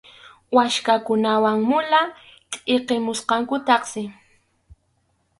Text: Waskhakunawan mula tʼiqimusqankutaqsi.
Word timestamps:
Waskhakunawan 0.55 1.57
mula 1.69 2.01
tʼiqimusqankutaqsi. 2.51 4.01